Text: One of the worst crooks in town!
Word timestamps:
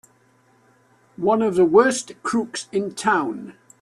One 1.17 1.43
of 1.43 1.53
the 1.53 1.63
worst 1.63 2.13
crooks 2.23 2.67
in 2.71 2.95
town! 2.95 3.53